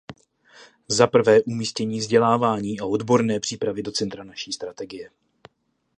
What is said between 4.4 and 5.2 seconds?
strategie.